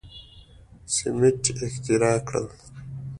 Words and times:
سیمنټ 0.95 1.41
یې 1.47 1.53
اختراع 1.67 2.17
کړل. 2.27 2.47